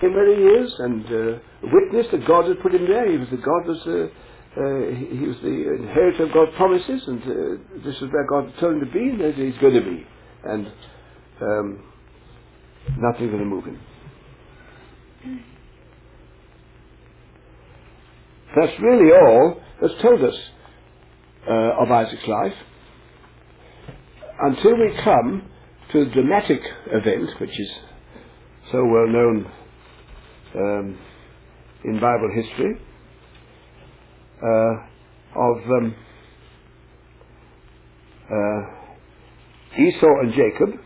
[0.00, 3.10] him where he is and uh, witness that God had put him there.
[3.10, 4.08] He was the God was uh,
[4.56, 8.74] uh, he, was the inheritor of God's promises, and uh, this is where God told
[8.74, 10.06] him to be, and he's going to be,
[10.44, 10.66] and
[11.40, 11.84] um,
[12.98, 13.78] nothing's going to move him.
[18.56, 20.34] That's really all that's told us
[21.46, 22.54] uh, of Isaac's life
[24.40, 25.42] until we come
[25.92, 26.60] to the dramatic
[26.90, 27.70] event, which is
[28.72, 29.50] so well known
[30.54, 30.98] um,
[31.84, 32.80] in Bible history,
[34.42, 34.74] uh,
[35.34, 35.94] of um,
[38.30, 40.80] uh, Esau and Jacob,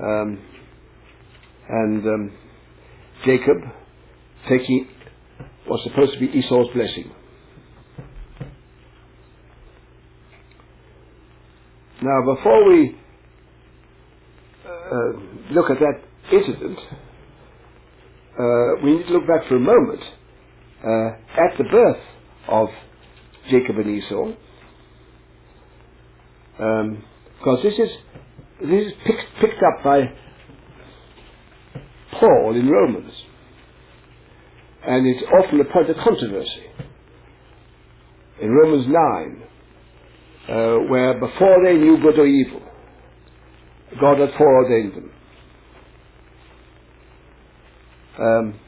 [0.00, 0.38] um,
[1.68, 2.32] and um,
[3.24, 3.56] Jacob
[4.48, 4.88] taking
[5.68, 7.10] was supposed to be Esau's blessing.
[12.02, 12.96] Now, before we
[14.66, 16.78] uh, look at that incident,
[18.38, 20.02] uh, we need to look back for a moment
[20.84, 21.08] uh,
[21.40, 22.02] at the birth
[22.48, 22.68] of
[23.50, 24.32] Jacob and Esau,
[26.58, 27.04] um,
[27.38, 27.90] because this is
[28.60, 30.12] this is picked, picked up by
[32.12, 33.12] Paul in Romans,
[34.86, 36.64] and it's often a point of controversy.
[38.40, 39.42] In Romans nine,
[40.48, 42.62] uh, where before they knew good or evil,
[44.00, 45.10] God had foreordained them.
[48.18, 48.60] Um,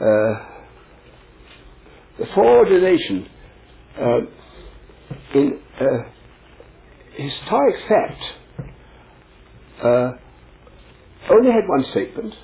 [0.00, 0.46] uh,
[2.18, 3.28] the foreordination
[4.00, 4.18] uh,
[5.34, 5.84] in uh,
[7.16, 8.22] historic fact
[9.82, 10.10] uh,
[11.30, 12.34] only had one statement: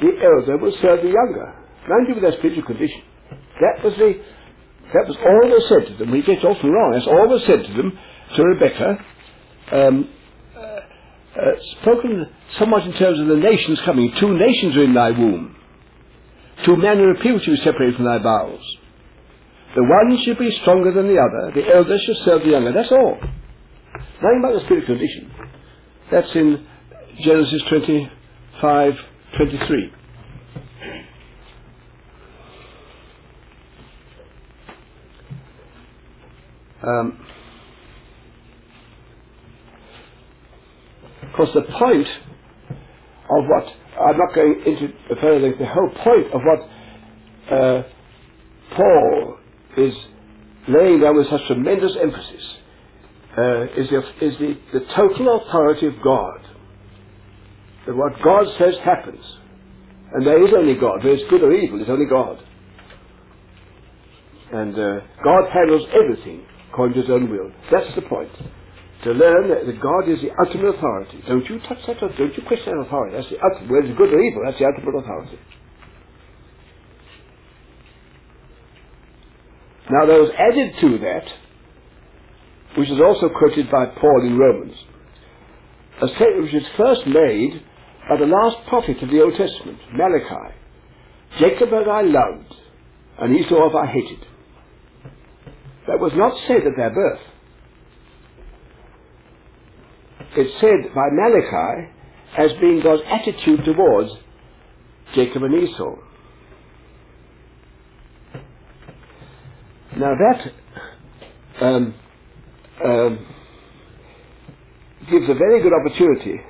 [0.00, 1.54] the elder will serve the younger.
[1.88, 3.02] Mind you, with their spiritual condition.
[3.60, 4.20] That was the
[4.92, 6.10] that was all they said to them.
[6.12, 6.92] We get often wrong.
[6.92, 7.98] That's all they said to them
[8.36, 9.04] to Rebecca.
[9.72, 10.10] Um,
[11.36, 12.26] uh, spoken
[12.58, 14.12] somewhat in terms of the nations coming.
[14.20, 15.56] Two nations are in thy womb.
[16.64, 18.64] Two manner of people shall be separated from thy bowels.
[19.74, 21.52] The one shall be stronger than the other.
[21.54, 22.72] The elder shall serve the younger.
[22.72, 23.18] That's all.
[24.22, 25.30] Nothing about the spiritual condition.
[26.10, 26.66] That's in
[27.20, 28.94] Genesis 25,
[29.38, 29.92] 23.
[36.84, 37.26] Um,
[41.32, 45.54] of course, the point of what I'm not going into further.
[45.58, 47.82] The whole point of what uh,
[48.76, 49.38] Paul
[49.78, 49.94] is
[50.68, 52.44] laying down with such tremendous emphasis
[53.38, 56.40] uh, is, the, is the, the total authority of God.
[57.86, 59.24] That what God says happens.
[60.12, 60.98] And there is only God.
[60.98, 62.44] Whether it's good or evil, it's only God.
[64.52, 67.50] And uh, God handles everything according to his own will.
[67.70, 68.30] That's the point.
[69.04, 71.24] To learn that God is the ultimate authority.
[71.26, 73.16] Don't you touch that, don't you question that authority.
[73.16, 75.38] That's the ultimate, whether it's good or evil, that's the ultimate authority.
[79.90, 81.24] Now there was added to that,
[82.78, 84.76] which is also quoted by Paul in Romans,
[86.00, 87.62] a statement which is first made
[88.08, 90.54] by the last prophet of the Old Testament, Malachi.
[91.40, 92.54] Jacob have I loved,
[93.18, 94.26] and Esau have I hated.
[95.88, 97.20] That was not said at their birth.
[100.34, 101.90] It's said by Malachi
[102.38, 104.10] as being God's attitude towards
[105.14, 105.96] Jacob and Esau.
[109.96, 110.52] Now that
[111.60, 111.94] um,
[112.82, 113.26] um,
[115.10, 116.40] gives a very good opportunity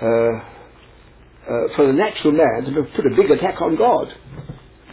[0.00, 4.14] uh, uh, for the natural man to put a big attack on God,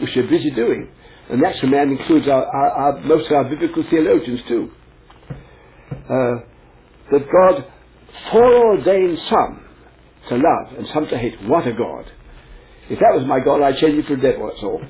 [0.00, 0.90] which they're busy doing.
[1.30, 4.70] The natural man includes our, our, our, most of our biblical theologians too.
[5.90, 6.34] Uh,
[7.10, 7.71] that God
[8.30, 9.64] foreordained some
[10.28, 11.42] to love and some to hate.
[11.44, 12.10] What a God.
[12.90, 14.82] If that was my God, I'd change it for a devil, that's all.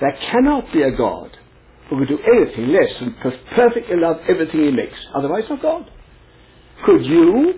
[0.00, 1.36] There cannot be a God
[1.88, 3.16] who could do anything less than
[3.54, 4.98] perfectly love everything he makes.
[5.14, 5.90] Otherwise, not God.
[6.84, 7.54] Could you,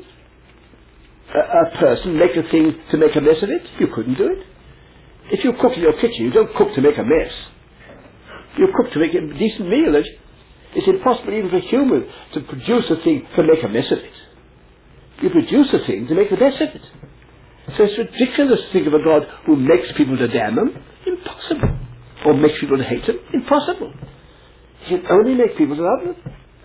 [1.34, 3.62] a, a person, make a thing to make a mess of it?
[3.78, 4.46] You couldn't do it.
[5.32, 7.32] If you cook in your kitchen, you don't cook to make a mess.
[8.58, 10.02] You cook to make a decent meal.
[10.74, 14.12] It's impossible even for human to produce a thing to make a mess of it.
[15.22, 16.82] You produce a thing to make the best of it.
[17.76, 20.82] So it's ridiculous to think of a God who makes people to damn him.
[21.06, 21.78] Impossible.
[22.24, 23.18] Or makes people to hate him.
[23.32, 23.92] Impossible.
[24.84, 26.16] He can only make people to love him.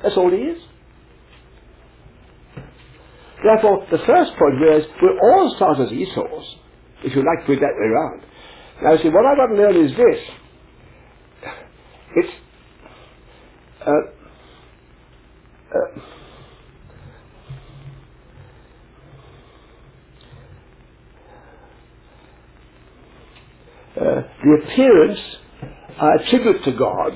[0.01, 0.61] That's all he is.
[3.43, 6.55] Therefore, the first point was we're all start as Esau's,
[7.03, 8.23] if you like to put it that way around.
[8.81, 10.19] Now, see, what I've got to learn is this.
[12.15, 12.33] It's
[13.85, 13.91] uh,
[15.75, 15.99] uh,
[24.01, 25.19] uh, the appearance
[25.99, 27.13] I attribute to God,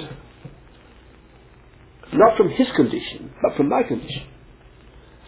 [2.13, 4.23] not from his condition, but from my condition.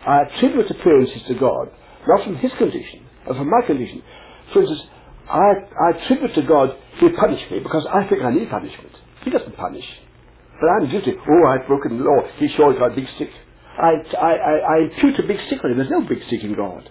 [0.05, 1.71] I attribute appearances to God,
[2.07, 4.03] not from his condition, but from my condition.
[4.53, 4.81] For instance,
[5.29, 8.93] I, I attribute to God, he punished me because I think I need punishment.
[9.23, 9.85] He doesn't punish.
[10.61, 11.13] But I'm guilty.
[11.29, 12.21] Oh, I've broken the law.
[12.39, 13.31] He sure got a big stick.
[13.79, 15.79] I, I, I, I impute a big stick on him.
[15.79, 16.89] There's no big stick in God.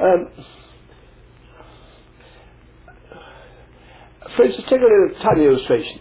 [0.00, 0.28] Um,
[4.36, 6.00] for instance, take a little tiny illustration.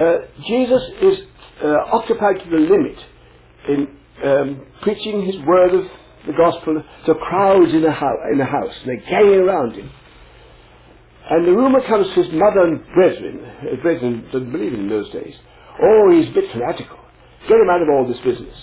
[0.00, 0.16] Uh,
[0.48, 1.18] Jesus is
[1.64, 2.98] uh, occupied to the limit
[3.68, 3.88] in
[4.24, 5.84] um, preaching his word of
[6.26, 8.74] the gospel to crowds in a, ho- in a house.
[8.86, 9.90] They're ganging around him.
[11.28, 13.42] And the rumor comes to his mother and brethren.
[13.62, 15.34] His uh, brethren didn't believe in those days.
[15.82, 16.98] Oh, he's a bit fanatical.
[17.48, 18.56] Get him out of all this business.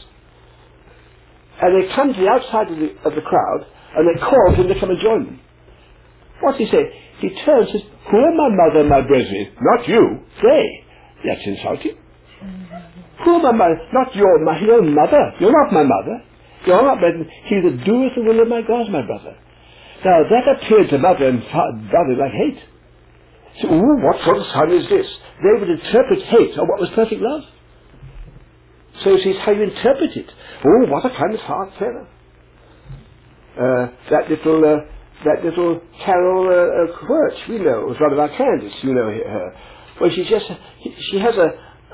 [1.62, 4.68] And they come to the outside of the, of the crowd and they call him
[4.68, 5.40] to come and join them.
[6.42, 6.92] What's he say?
[7.20, 9.56] He turns and says, Who are my mother and my brethren?
[9.62, 10.20] Not you.
[10.42, 10.66] They.
[11.24, 11.98] That's insulting.
[13.24, 13.80] Who are my mother?
[13.94, 15.34] Not your, my, your mother.
[15.40, 16.24] You're not my mother.
[16.66, 17.12] You're not my
[17.46, 19.38] He that doeth the will of my God my brother.
[20.06, 22.60] Now that appeared to mother and father like hate.
[23.62, 25.08] So, ooh, what sort of son is this?
[25.44, 27.44] They would interpret hate on what was perfect love.
[29.04, 30.28] So see, it's how you interpret it.
[30.66, 32.08] Oh, what a kind of hard fellow.
[33.58, 34.82] Uh, that little, uh,
[35.26, 39.08] that little Carol uh, uh, Quirch, we know, was one of our candidates, you know
[39.08, 39.56] her.
[40.02, 40.46] Well, she just,
[41.12, 41.48] she has a,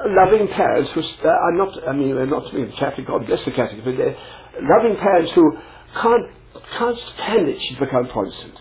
[0.07, 3.45] loving parents who, uh, are not, I mean, they're not to be Catholic, God bless
[3.45, 4.17] the Catholic, but they're
[4.63, 5.53] loving parents who
[6.01, 6.25] can't,
[6.77, 8.55] can't stand it she's become Protestant.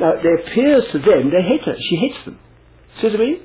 [0.00, 1.76] Now, it appears to them they hate her.
[1.78, 2.38] She hates them.
[3.00, 3.40] See what I mean?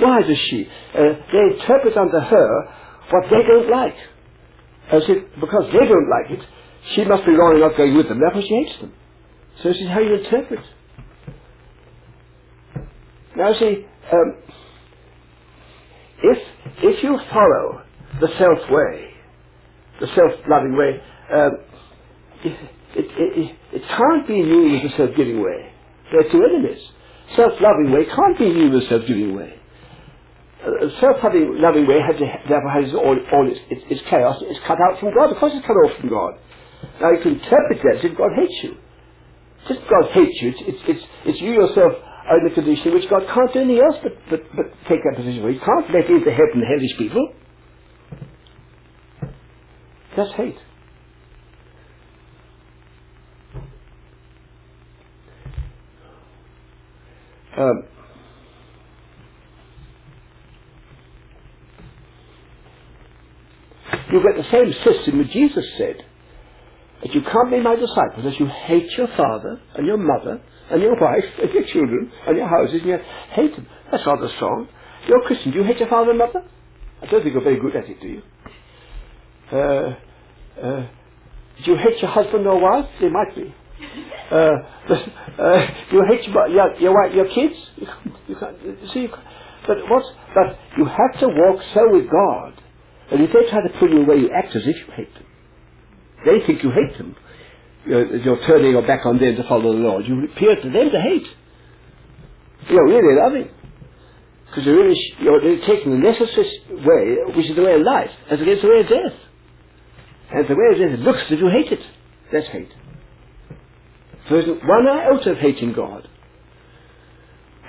[0.00, 0.68] Why does she?
[0.94, 1.00] Uh,
[1.32, 2.74] they interpret under her
[3.10, 3.96] what they don't like.
[4.92, 6.46] As if, because they don't like it,
[6.94, 8.20] she must be wrong in not going with them.
[8.20, 8.94] Therefore she hates them.
[9.62, 10.60] So this is how you interpret.
[13.36, 14.36] Now see, um,
[16.22, 16.38] if,
[16.82, 17.82] if you follow
[18.20, 19.10] the self way,
[20.00, 21.02] the self-loving way,
[21.34, 21.58] um,
[22.96, 25.72] it, it, it, can't be new with the self-giving way.
[26.12, 26.82] They're two enemies.
[27.36, 29.54] Self-loving way can't be with the self-giving way.
[30.64, 32.16] Uh, a self-loving loving way has,
[32.48, 34.36] therefore has all, all its, its, its chaos.
[34.42, 35.32] It's cut out from God.
[35.32, 36.34] Of course it's cut off from God.
[37.00, 38.76] Now you can interpret that as if God hates you.
[39.68, 40.50] Just God hates you.
[40.50, 41.92] It's, it's, it's, it's you yourself
[42.26, 45.16] are in a condition which God can't do anything else but, but, but take that
[45.16, 45.42] position.
[45.48, 47.34] He can't let into heaven the hellish people.
[50.16, 50.58] That's hate.
[57.58, 57.84] Um,
[64.12, 66.04] you get the same system that Jesus said
[67.02, 70.40] that you can't be my disciples unless you hate your father and your mother
[70.70, 72.98] and your wife and your children and your houses and you
[73.32, 73.66] hate them.
[73.90, 74.68] That's rather strong.
[75.08, 75.52] You're a Christian.
[75.52, 76.44] Do you hate your father and mother?
[77.02, 78.22] I don't think you're very good at it, do you?
[79.52, 79.96] Uh,
[80.62, 80.88] uh,
[81.64, 82.88] do you hate your husband or wife?
[83.00, 83.54] They might be.
[84.30, 84.34] Uh,
[85.38, 87.54] uh, you hate your, your, your, wife, your kids?
[87.76, 88.56] You can't, you can't,
[88.92, 89.26] see, you can't.
[89.66, 92.62] But, what's, but you have to walk so with God
[93.12, 95.26] and if they try to pull you away, you act as if you hate them.
[96.24, 97.14] They think you hate them.
[97.86, 100.06] You're, you're turning your back on them to follow the Lord.
[100.06, 101.26] You appear to them to hate.
[102.70, 103.50] You're really loving.
[104.46, 108.40] Because you're really you're taking the necessary way, which is the way of life, as
[108.40, 109.18] against the way of death.
[110.32, 111.80] And the way of death looks as if you hate it.
[112.32, 112.70] That's hate.
[114.28, 116.08] So isn't one iota of hating God.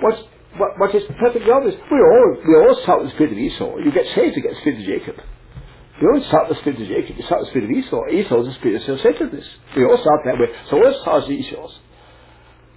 [0.00, 0.20] What's,
[0.56, 1.74] what, what is perfectly obvious?
[1.90, 3.78] We all, we all start with the spirit of Esau.
[3.78, 5.16] You get saved get the spirit of Jacob.
[6.00, 8.00] You don't start with the spirit of Jacob, you start with the spirit of Esau.
[8.10, 9.46] Esau is the spirit of self-centeredness.
[9.76, 10.48] We all start that way.
[10.70, 11.78] So all starts Esau's.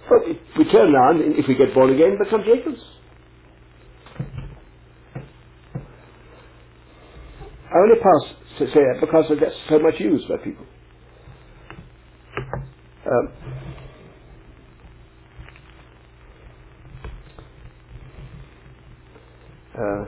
[0.08, 2.80] But if we turn around, if we get born again, become Jacob's.
[7.68, 10.64] I only pass to say that because it gets so much used by people.
[13.04, 13.28] Um,
[19.78, 20.04] uh,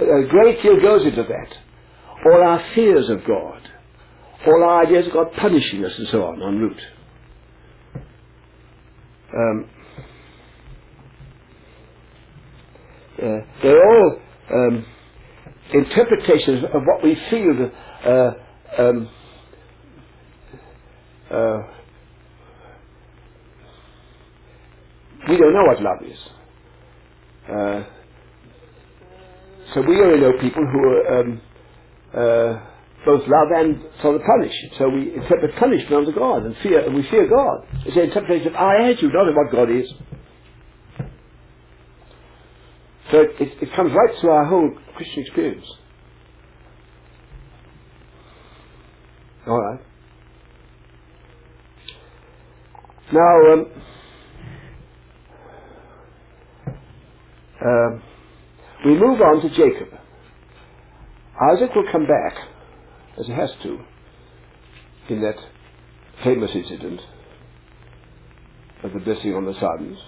[0.00, 1.56] a great deal goes into that.
[2.26, 3.60] All our fears of God,
[4.46, 6.82] all our ideas of God punishing us and so on, en route.
[9.36, 9.70] Um,
[13.18, 14.18] uh, they're all
[14.52, 14.86] um,
[15.72, 17.70] interpretations of what we feel.
[18.04, 18.30] Uh,
[18.78, 19.08] um,
[21.30, 21.58] uh,
[25.28, 26.18] we don't know what love is.
[27.48, 27.84] Uh,
[29.74, 31.42] so we only know people who are um,
[32.14, 32.60] uh,
[33.06, 34.54] both love and sort of punish.
[34.78, 37.66] So we interpret punishment unto God and fear, and we fear God.
[37.86, 39.88] It's an interpretation of I hate you, not of what God is.
[43.10, 45.66] So it, it, it comes right through our whole Christian experience.
[49.46, 49.80] All right.
[53.12, 53.66] Now, um,
[57.62, 58.02] um,
[58.84, 59.88] we move on to Jacob.
[61.52, 62.36] Isaac will come back,
[63.18, 63.80] as he has to,
[65.08, 65.36] in that
[66.22, 67.00] famous incident
[68.82, 69.98] of the blessing on the sons.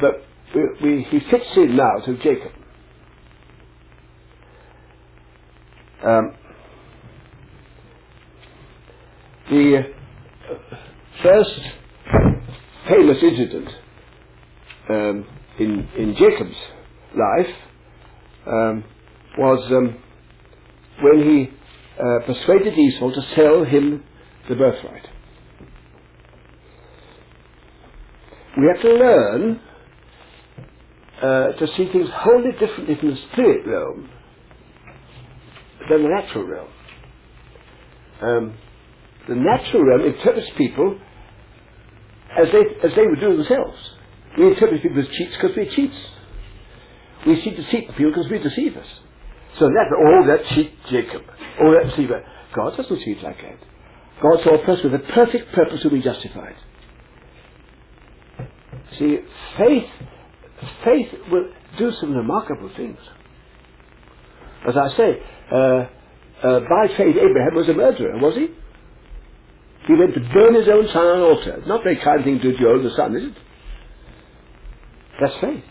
[0.00, 2.52] But we, we, he fits in now to Jacob.
[6.04, 6.34] Um,
[9.50, 10.76] the uh,
[11.22, 11.60] first
[12.88, 13.68] famous incident
[14.90, 15.26] um,
[15.58, 16.56] in, in Jacob's
[17.16, 17.54] life
[18.46, 18.84] um,
[19.38, 20.02] was um,
[21.02, 21.50] when he
[21.98, 24.04] uh, persuaded Esau to sell him
[24.48, 25.08] the birthright.
[28.56, 29.60] We have to learn
[31.20, 34.10] uh, to see things wholly differently from the spirit realm
[35.88, 36.68] than the natural realm.
[38.20, 38.58] Um,
[39.28, 40.98] the natural realm interprets people
[42.38, 43.78] as they, as they would do themselves.
[44.38, 45.96] We interpret people as cheats because we're cheats.
[47.26, 48.86] We see deceitful people because we're deceivers.
[49.58, 51.22] So that, oh, that cheat Jacob.
[51.60, 52.24] Oh, that deceiver.
[52.54, 53.58] God doesn't it like that.
[54.22, 56.56] God saw person with a perfect purpose to be justified.
[58.98, 59.18] See,
[59.58, 59.90] faith,
[60.84, 62.98] faith will do some remarkable things.
[64.66, 65.22] As I say,
[65.52, 65.56] uh,
[66.46, 68.48] uh, by faith Abraham was a murderer, was he?
[69.86, 71.62] He went to burn his own son on an altar.
[71.66, 73.34] Not a very kind thing to do to your own son, is it?
[75.20, 75.64] That's faith.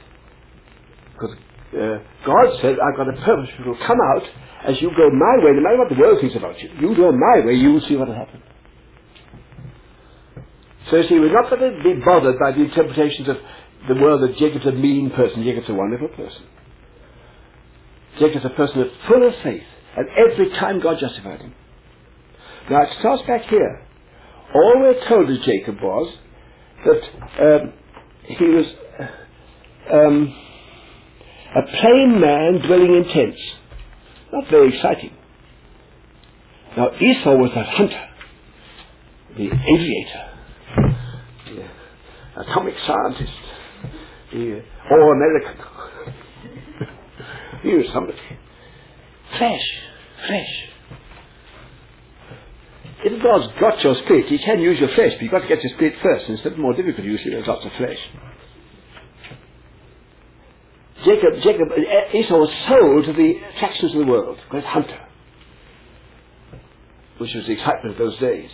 [1.13, 1.35] Because
[1.73, 4.23] uh, God said, I've got a purpose which will come out
[4.65, 6.69] as you go my way, no matter what the world thinks about you.
[6.79, 8.41] You go my way, you will see what will happen.
[10.89, 13.37] So you see, we're not going to be bothered by the interpretations of
[13.87, 16.43] the world that Jacob's a mean person, Jacob's a wonderful person.
[18.19, 19.63] Jacob's a person full of faith,
[19.97, 21.53] and every time God justified him.
[22.69, 23.87] Now it starts back here.
[24.53, 26.15] All we're told of Jacob was
[26.85, 27.01] that
[27.41, 27.73] um,
[28.25, 28.65] he was
[28.99, 29.07] uh,
[29.91, 30.35] um,
[31.55, 33.41] a plain man dwelling in tents.
[34.31, 35.13] Not very exciting.
[36.75, 38.09] Now Esau was that hunter,
[39.37, 40.31] the aviator,
[41.45, 43.33] the atomic scientist,
[44.31, 45.65] the all-American.
[47.61, 48.17] he was somebody.
[49.37, 49.61] Flesh,
[50.25, 50.73] flesh.
[53.05, 55.61] If God's got your spirit, He can use your flesh, but you've got to get
[55.61, 56.29] your spirit first.
[56.29, 57.99] And it's a more difficult usually with lots of flesh.
[61.03, 64.99] Jacob, Jacob, uh, Esau was sold to the attractions of the world, great hunter,
[67.17, 68.49] which was the excitement of those days,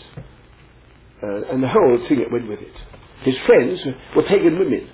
[1.22, 2.74] uh, and the whole thing that went with it.
[3.22, 3.82] His friends
[4.16, 4.90] were pagan women.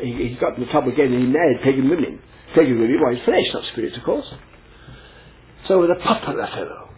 [0.00, 2.20] He, he got in trouble again and he married pagan women.
[2.54, 4.26] Pagan women were his flesh, not spirit, of course.
[5.66, 6.88] So with a popular fellow.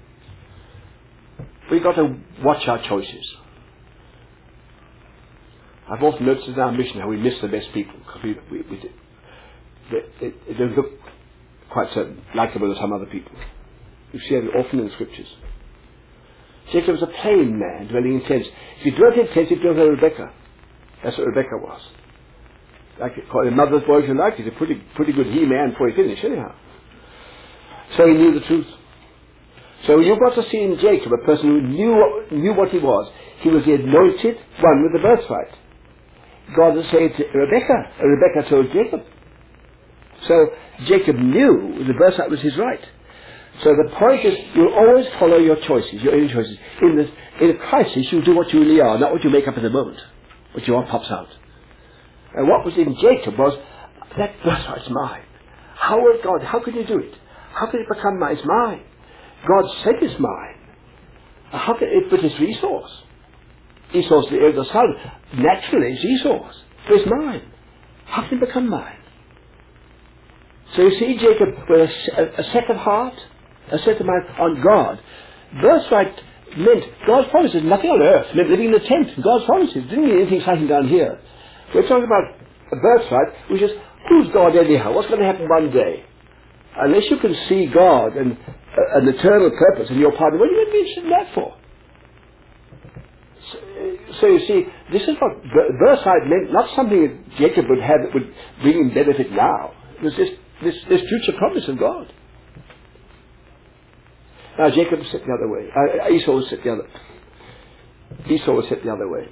[1.70, 3.26] We've got to watch our choices.
[5.88, 8.62] I've often noticed in our mission how we miss the best people because we, we,
[8.62, 8.90] we,
[9.90, 10.86] they, they, don't look
[11.70, 13.32] quite so likable as some other people.
[14.12, 15.28] You see it often in the scriptures.
[16.72, 18.48] Jacob was a plain man dwelling in tents.
[18.78, 20.32] If he dwelt in tents, he dwelt like Rebecca.
[21.02, 21.80] That's what Rebecca was.
[23.00, 24.36] Like a mother's boy if you like.
[24.36, 26.54] He's a pretty, pretty good he-man before he finished, anyhow.
[27.96, 28.66] So he knew the truth.
[29.86, 33.10] So you've got to see in Jacob a person who knew knew what he was.
[33.40, 35.54] He was the anointed one with the birthright.
[36.54, 39.00] God was saying to Rebecca, Rebecca told Jacob,
[40.26, 40.46] so
[40.86, 42.84] Jacob knew the birthright was his right.
[43.62, 46.56] So the point is, you'll always follow your choices, your own choices.
[46.80, 49.46] In, the, in a crisis, you'll do what you really are, not what you make
[49.48, 50.00] up in the moment.
[50.52, 51.28] What you are pops out.
[52.34, 53.58] And what was in Jacob was,
[54.16, 55.24] that birthright's mine.
[55.74, 57.14] How will God, how could he do it?
[57.52, 58.36] How could it become mine?
[58.36, 58.82] It's mine.
[59.46, 60.56] God said it's mine.
[61.50, 62.90] How can it, but it's resource.
[63.92, 64.94] Esau's the elder son.
[65.34, 66.54] Naturally, it's Esau's.
[66.88, 67.42] It's mine.
[68.06, 68.96] How can it become mine?
[70.76, 73.14] So you see Jacob with a, a second heart,
[73.72, 75.00] a second mind on God.
[75.60, 76.20] Birthright
[76.56, 79.82] meant God's promises, nothing on earth, meant living in the tent, God's promises.
[79.84, 81.18] Didn't mean anything exciting down here.
[81.74, 82.34] We're talking about
[82.72, 83.70] a birthright, which is,
[84.08, 84.92] who's God anyhow?
[84.92, 86.04] What's going to happen one day?
[86.76, 90.52] Unless you can see God and uh, an eternal purpose in your partner, what are
[90.52, 91.56] you going to be interested in that for?
[93.52, 93.58] So,
[94.20, 98.14] so you see, this is what birthright meant, not something that Jacob would have that
[98.14, 99.72] would bring him benefit now.
[99.98, 102.12] It was just this, this future promise of God.
[104.58, 105.68] Now Jacob was set the other way.
[105.74, 106.88] Uh, Esau was set the other.
[108.28, 109.28] Esau was set the other way.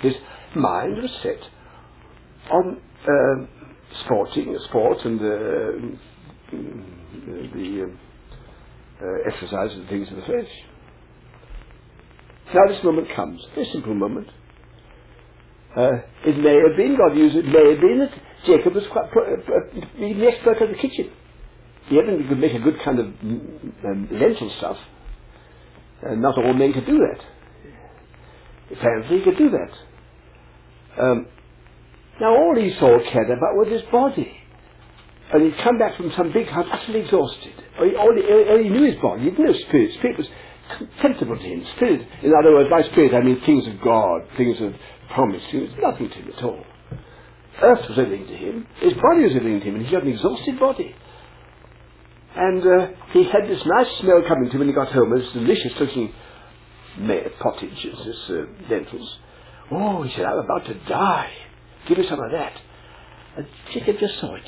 [0.00, 0.14] His
[0.54, 1.40] mind was set
[2.52, 3.46] on uh,
[4.04, 5.24] sporting, sport, and uh,
[6.52, 7.92] the
[9.00, 10.48] uh, exercise and things of the flesh.
[12.54, 14.28] Now this moment comes, very simple moment.
[15.76, 15.90] Uh,
[16.24, 18.12] it may have been, God used it, may have been that
[18.46, 21.10] Jacob was quite uh, the expert of the kitchen.
[21.88, 24.76] He evidently could make a good kind of mm, um, lentil stuff.
[26.02, 27.24] And not all men could do that.
[28.76, 31.02] Apparently he could do that.
[31.02, 31.26] Um,
[32.20, 34.36] now all he Esau cared about was his body.
[35.32, 37.52] And he'd come back from some big hunt utterly exhausted.
[37.78, 39.92] Or he, or he, or he knew his body, he didn't know spirit.
[39.98, 40.28] Spirit was
[40.76, 41.66] contemptible to him.
[41.76, 44.74] Spirit, in other words, by spirit I mean things of God, things of
[45.10, 45.42] promise.
[45.52, 46.64] It was nothing to him at all.
[47.62, 48.66] Earth was everything to him.
[48.80, 50.94] His body was everything to him, and he had an exhausted body.
[52.36, 55.32] And uh, he had this nice smell coming to him when he got home, this
[55.32, 56.12] delicious looking
[57.40, 59.18] pottage, this uh, lentils.
[59.70, 61.30] Oh, he said, I'm about to die.
[61.88, 62.52] Give me some of that.
[63.36, 64.44] And Jacob just saw it.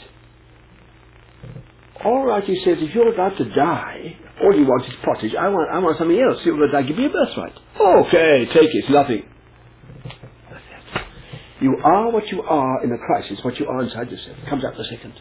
[2.05, 5.35] All right, he says, if you're about to die, all you want is pottage.
[5.35, 6.41] I want, I want something else.
[6.45, 6.83] You're going to die.
[6.83, 7.59] Give me a birthright.
[7.79, 8.91] Okay, take it.
[8.91, 9.25] Nothing.
[11.61, 14.37] You are what you are in a crisis, what you are inside yourself.
[14.49, 15.15] Comes out the second.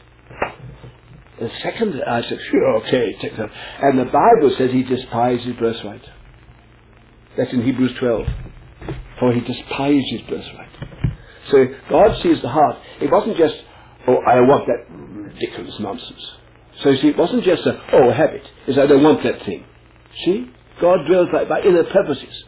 [1.40, 3.50] The second, I said, sure, okay, take that.
[3.82, 6.04] And the Bible says he despised his birthright.
[7.38, 8.28] That's in Hebrews 12.
[9.20, 10.70] For he despised his birthright.
[11.52, 12.78] So God sees the heart.
[13.02, 13.56] It wasn't just,
[14.08, 16.22] oh, I want that ridiculous nonsense.
[16.84, 18.44] So you see, it wasn't just a, oh, habit.
[18.68, 19.66] It's I don't want that thing.
[20.26, 20.52] See?
[20.82, 22.44] God dwells by, by inner purposes.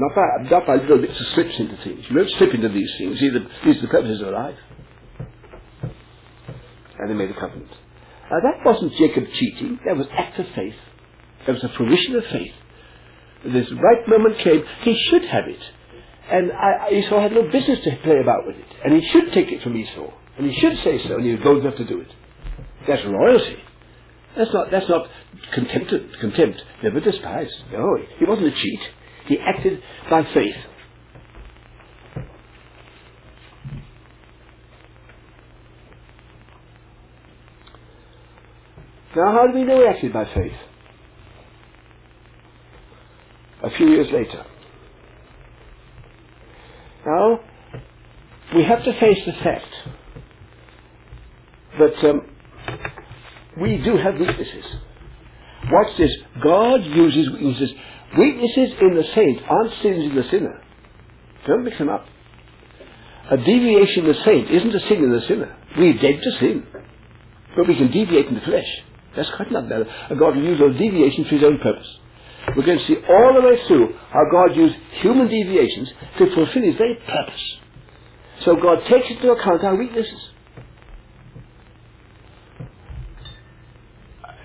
[0.00, 2.06] Not by, not by little bits of slips into things.
[2.08, 3.20] You don't slip into these things.
[3.20, 4.56] These are, these are the purposes of life.
[6.98, 7.68] And they made a covenant.
[8.30, 9.78] Now that wasn't Jacob cheating.
[9.84, 10.74] That was act of faith.
[11.46, 12.52] That was a fruition of faith.
[13.44, 14.64] This right moment came.
[14.82, 15.60] He should have it.
[16.30, 18.66] And I, Esau had no business to play about with it.
[18.82, 20.10] And he should take it from Esau.
[20.38, 22.08] And he should say so, and he was bold enough to do it.
[22.88, 23.58] That's royalty.
[24.36, 25.08] That's not, that's not
[25.52, 27.50] contempt, contempt, never despise.
[27.72, 28.80] No, he wasn't a cheat.
[29.30, 30.56] He acted by faith.
[39.14, 40.52] Now, how do we know he acted by faith?
[43.62, 44.44] A few years later.
[47.06, 47.38] Now,
[48.56, 49.72] we have to face the fact
[51.78, 52.22] that um,
[53.60, 54.64] we do have weaknesses.
[55.70, 56.10] Watch this.
[56.42, 57.70] God uses weaknesses.
[58.18, 60.62] Weaknesses in the saint aren't sins in the sinner.
[61.46, 62.06] Don't mix them up.
[63.30, 65.56] A deviation in the saint isn't a sin in the sinner.
[65.78, 66.66] We're dead to sin.
[67.56, 68.66] But we can deviate in the flesh.
[69.16, 69.90] That's quite another matter.
[70.10, 71.86] And God will use those deviations for his own purpose.
[72.56, 76.62] We're going to see all the way through how God used human deviations to fulfill
[76.62, 77.42] his very purpose.
[78.44, 80.20] So God takes into account our weaknesses.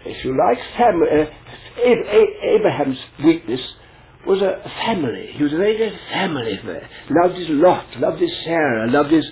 [0.05, 1.25] If you like, family, uh,
[1.77, 3.61] Abraham's weakness
[4.25, 5.31] was a family.
[5.33, 6.81] He was a very good family man.
[7.09, 9.25] Loved his Lot, loved his Sarah, loved his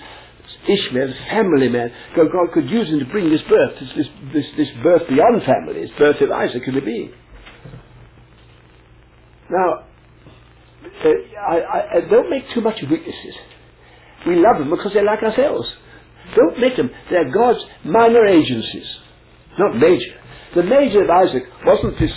[0.67, 1.91] Ishmael, family man.
[2.15, 5.43] God, God could use him to bring this birth, this, this, this, this birth beyond
[5.43, 7.13] family, this birth of Isaac in the being.
[9.49, 9.85] Now,
[11.03, 11.09] uh,
[11.49, 13.35] I, I, I don't make too much of weaknesses.
[14.27, 15.71] We love them because they're like ourselves.
[16.35, 16.89] Don't make them.
[17.09, 18.87] They're God's minor agencies,
[19.59, 20.19] not major.
[20.55, 22.11] The major of Isaac wasn't this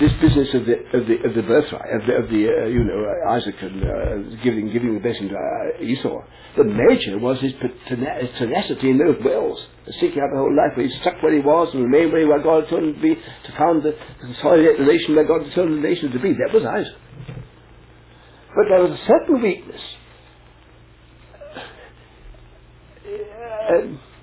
[0.00, 2.82] this business of the of the of the birthright of the, of the uh, you
[2.82, 6.18] know uh, Isaac and uh, giving giving the blessing to uh, Esau.
[6.56, 7.52] The major was his
[7.88, 9.60] tenacity in those wills,
[10.00, 12.26] seeking out the whole life where he stuck where he was and remained where, he,
[12.26, 15.70] where God told him to be, to found the consolidate the nation where God told
[15.70, 16.32] the nation to be.
[16.32, 16.94] That was Isaac.
[18.54, 19.80] But there was a certain weakness.
[23.04, 24.13] Uh,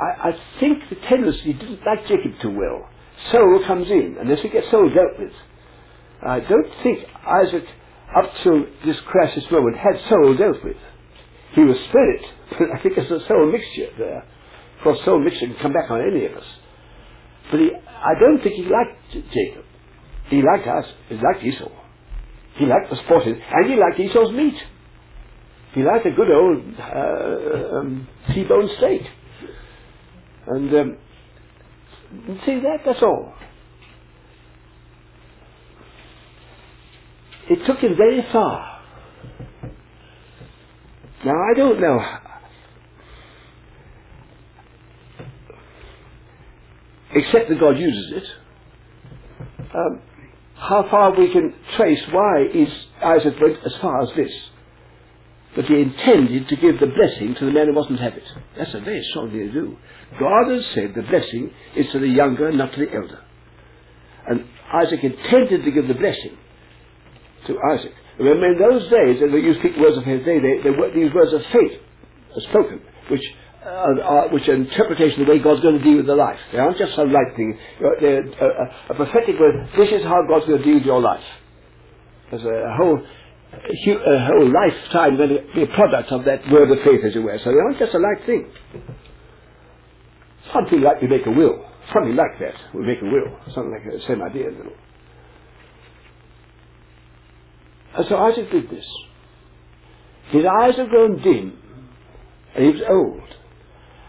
[0.00, 2.88] I, I think the tendency didn't like Jacob too well.
[3.32, 5.32] Soul comes in, and as we get soul dealt with,
[6.22, 7.64] I don't think Isaac,
[8.16, 10.76] up to this crisis moment, had soul dealt with.
[11.52, 12.24] He was spirit,
[12.58, 14.26] but I think there's a soul mixture there.
[14.78, 16.44] Of course, soul mixture can come back on any of us.
[17.50, 19.64] But he, I don't think he liked Jacob.
[20.28, 20.86] He liked us.
[21.08, 21.70] He liked Esau.
[22.56, 24.56] He liked the sporting, and he liked Esau's meat.
[25.74, 29.02] He liked a good old uh, um, T-bone steak.
[30.46, 30.96] And um,
[32.44, 32.78] see that?
[32.84, 33.34] That's all.
[37.48, 38.82] It took him very far.
[41.24, 42.00] Now I don't know.
[47.14, 48.24] Except that God uses it.
[49.74, 50.02] Um,
[50.54, 52.68] how far we can trace why is
[53.02, 54.32] Isaac went as far as this.
[55.56, 58.24] That he intended to give the blessing to the man who wasn't have it.
[58.58, 59.76] That's a very strong thing to do.
[60.20, 63.20] God has said the blessing is to the younger, not to the elder.
[64.28, 66.36] And Isaac intended to give the blessing
[67.46, 67.92] to Isaac.
[68.18, 71.12] Remember, in those days, and you speak words of his day, they, they were these
[71.12, 71.80] words of faith
[72.36, 73.22] are spoken, which
[73.64, 73.68] uh,
[74.02, 76.38] are, which are interpretation of the way God's going to deal with the life.
[76.52, 77.58] They aren't just some light thing.
[78.00, 79.68] They're a, a, prophetic word.
[79.76, 81.24] This is how God's going to deal with your life.
[82.30, 83.00] There's a, a whole
[83.52, 87.20] a uh, whole lifetime going be a product of that word of faith, as it
[87.20, 87.38] were.
[87.42, 88.50] So they aren't just a light thing.
[90.52, 91.64] Something like we make a will.
[91.92, 92.54] Something like that.
[92.74, 93.38] We make a will.
[93.54, 94.44] Something like the same idea.
[94.44, 94.72] You know.
[97.96, 98.86] And so Isaac did this.
[100.30, 101.58] His eyes had grown dim,
[102.54, 103.22] and he was old.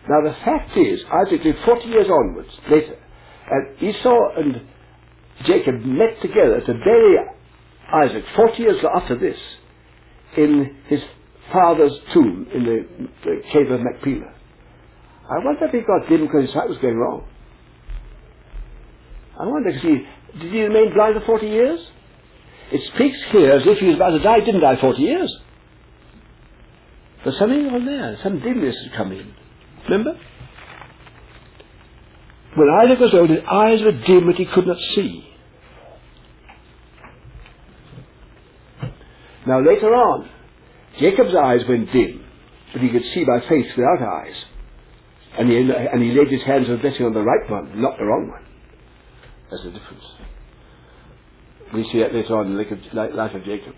[0.10, 2.97] Now the fact is, Isaac lived 40 years onwards, later,
[3.52, 4.62] and Esau and
[5.45, 7.17] Jacob met together to bury
[7.93, 9.38] Isaac 40 years after this
[10.36, 11.02] in his
[11.52, 12.88] father's tomb in the,
[13.23, 14.34] the cave of Machpelah.
[15.30, 17.28] I wonder if he got dim because his sight was going wrong.
[19.39, 21.80] I wonder, because he, did he remain blind for 40 years?
[22.71, 25.38] It speaks here as if he was about to die, didn't die 40 years.
[27.23, 29.34] There's something on there, some dimness has come in.
[29.86, 30.19] Remember?
[32.56, 35.26] When Isaac was old, his eyes were dim but he could not see.
[39.47, 40.29] Now later on,
[40.99, 42.25] Jacob's eyes went dim,
[42.73, 44.36] but he could see by faith without eyes.
[45.38, 48.05] And he, and he laid his hands of blessing on the right one, not the
[48.05, 48.43] wrong one.
[49.49, 50.03] That's the difference.
[51.73, 53.75] We see that later on in the life of Jacob.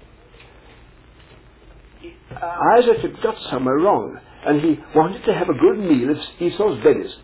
[2.32, 6.18] Uh, Isaac had got somewhere wrong, and he wanted to have a good meal of
[6.40, 7.22] Esau's venison.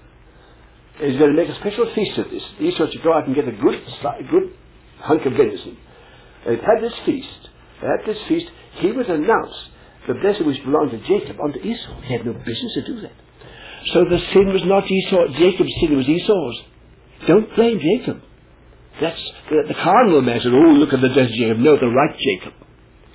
[1.00, 2.44] He's going to make a special feast of this.
[2.60, 3.84] Esau should go out and get a good,
[4.30, 4.54] good
[5.00, 5.78] hunk of venison.
[6.46, 7.50] And had this feast.
[7.86, 9.56] At this feast, he would announce
[10.08, 12.02] the blessing which belonged to Jacob unto Esau.
[12.02, 13.14] He had no business to do that.
[13.94, 16.62] So the sin was not Esau, Jacob's sin, it was Esau's.
[17.28, 18.22] Don't blame Jacob.
[19.00, 21.60] That's the, the carnal man said, oh, look at the death Jacob.
[21.60, 22.54] No, the right Jacob.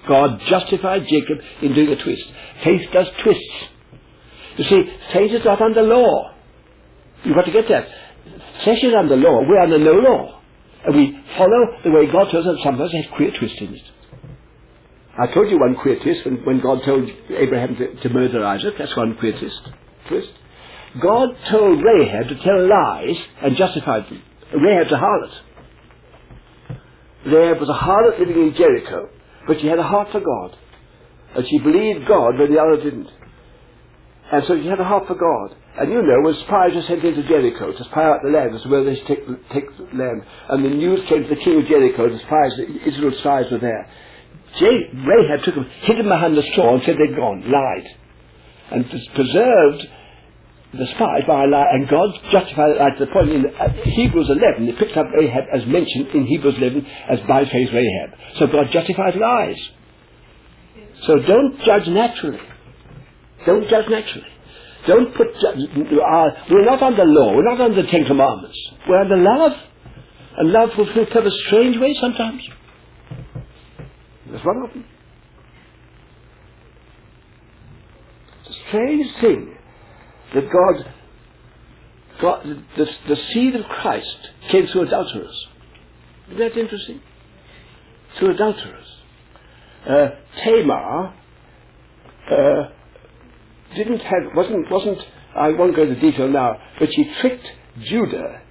[0.08, 2.22] God justified Jacob in doing a twist.
[2.64, 3.54] Faith does twists.
[4.56, 6.34] You see, faith is not under law.
[7.24, 7.88] You've got to get that.
[8.64, 9.40] Flesh is under law.
[9.46, 10.40] We're under no law.
[10.84, 12.56] And we follow the way God tells us.
[12.62, 13.82] Sometimes has queer twists in it.
[15.20, 18.74] I told you one queer twist when, when God told Abraham to, to murder Isaac.
[18.78, 19.60] That's one queer twist.
[20.08, 20.30] twist.
[21.00, 24.22] God told Rahab to tell lies and justified them.
[24.54, 25.40] Rahab's a harlot.
[27.26, 29.10] Rahab was a harlot living in Jericho,
[29.46, 30.56] but she had a heart for God.
[31.36, 33.10] And she believed God when the other didn't.
[34.32, 35.56] And so she had a heart for God.
[35.78, 38.62] And you know, when spies were sent into Jericho to spy out the land as
[38.62, 41.60] to whether they should take, take the land, and the news came to the king
[41.60, 43.88] of Jericho, the spies, the Israel spies were there.
[44.58, 47.86] J- Rahab took them, hid them behind the straw and said they'd gone, lied.
[48.72, 49.86] And preserved
[50.72, 54.30] the spies by a lie, and God justified it to the point in uh, Hebrews
[54.30, 58.18] 11, it picks up Rahab as mentioned in Hebrews 11 as by faith Rahab.
[58.38, 59.58] So God justifies lies.
[61.06, 62.40] So don't judge naturally.
[63.46, 64.26] Don't judge naturally.
[64.86, 68.58] Don't put, uh, we're not under law, we're not under the Ten Commandments.
[68.88, 69.52] We're under love.
[70.38, 72.42] And love will purpose strange ways sometimes.
[74.30, 74.84] That's one of them.
[78.40, 79.56] It's a strange thing
[80.34, 80.94] that God,
[82.20, 85.46] God the, the seed of Christ came through adulterers.
[86.28, 87.00] Isn't that interesting?
[88.18, 88.86] Through adulterers.
[89.88, 90.08] Uh,
[90.44, 91.14] Tamar
[92.30, 92.62] uh,
[93.74, 94.98] didn't have, wasn't, wasn't,
[95.34, 97.46] I won't go into detail now, but she tricked
[97.82, 98.42] Judah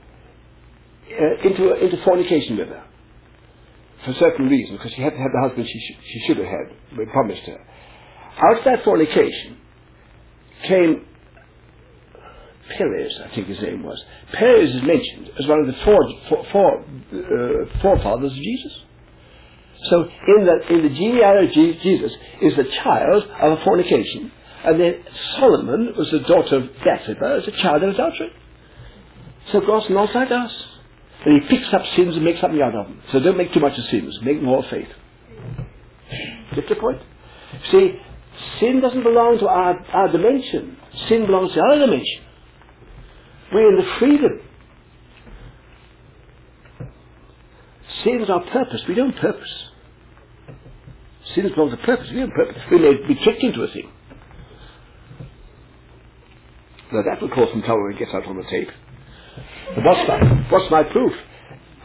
[1.11, 2.88] uh, into, into fornication with her
[4.05, 6.45] for certain reasons, because she had to have the husband she, sh- she should have
[6.45, 7.59] had, we promised her.
[8.37, 9.57] Out of that fornication
[10.63, 11.05] came
[12.77, 14.01] Perez, I think his name was.
[14.31, 18.73] Perez is mentioned as one of the four, four, four uh, forefathers of Jesus.
[19.89, 24.31] So in the, in the genealogy of Jesus is the child of a fornication.
[24.63, 25.03] And then
[25.37, 28.31] Solomon was the daughter of Bathsheba as a child of adultery.
[29.51, 30.51] So God's not like us.
[31.25, 33.01] And he picks up sins and makes something out of them.
[33.11, 34.17] So don't make too much of sins.
[34.21, 34.87] Make more faith.
[36.55, 37.01] Get the point?
[37.71, 37.99] See,
[38.59, 40.77] sin doesn't belong to our, our dimension.
[41.07, 42.21] Sin belongs to our dimension.
[43.53, 44.41] We're in the freedom.
[48.03, 48.81] Sin is our purpose.
[48.87, 49.53] We don't purpose.
[51.35, 52.09] Sins belong to purpose.
[52.11, 52.61] We don't purpose.
[52.71, 53.91] We may be tricked into a thing.
[56.91, 58.69] Now that will cause some trouble when it gets out on the tape.
[59.75, 61.13] But what's my, what's my proof?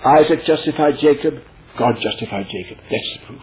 [0.04, 1.34] Isaac justified Jacob
[1.76, 2.78] God justified Jacob.
[2.90, 3.42] That's the proof.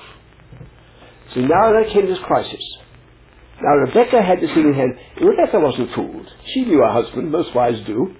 [1.34, 2.63] So now there came this crisis.
[3.62, 4.93] Now Rebecca had this thing in hand.
[5.21, 6.28] Rebecca wasn't fooled.
[6.54, 8.15] She knew her husband, most wives do.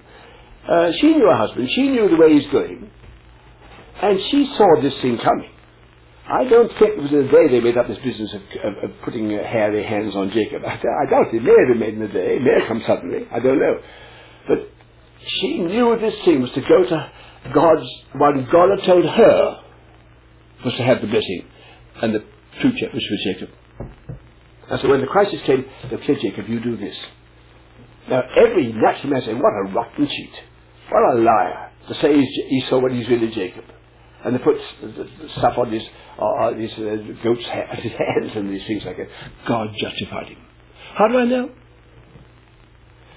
[0.68, 1.68] Uh, she knew her husband.
[1.74, 2.90] She knew the way he's going.
[4.00, 5.50] And she saw this thing coming.
[6.28, 8.90] I don't think it was in a day they made up this business of, of,
[8.90, 10.62] of putting uh, hairy hands on Jacob.
[10.64, 10.74] I,
[11.06, 11.42] I doubt it.
[11.42, 12.36] may have been made in a day.
[12.36, 13.26] It may have come suddenly.
[13.30, 13.80] I don't know.
[14.46, 14.70] But
[15.26, 17.12] she knew this thing was to go to
[17.54, 19.60] God's, what God had told her
[20.64, 21.44] was to have the blessing
[22.00, 22.24] and the
[22.60, 23.50] future, was Jacob.
[24.70, 26.96] And so when the crisis came, they said, Jacob, you do this.
[28.08, 30.32] Now every natural man said, what a rotten cheat.
[30.90, 33.64] What a liar to say he's Esau when he's really Jacob.
[34.24, 34.56] And they put
[35.36, 35.82] stuff on his,
[36.18, 39.08] uh, his uh, goat's hands and these things like that.
[39.48, 40.38] God justified him.
[40.94, 41.50] How do I know?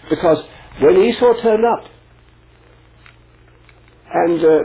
[0.09, 0.43] Because
[0.79, 1.85] when Esau turned up,
[4.13, 4.59] and uh,